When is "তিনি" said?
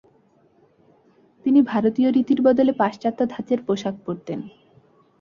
1.45-1.59